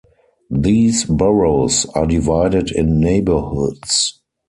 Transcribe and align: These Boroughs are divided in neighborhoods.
These 0.49 1.03
Boroughs 1.05 1.85
are 1.93 2.07
divided 2.07 2.71
in 2.71 2.99
neighborhoods. 2.99 4.19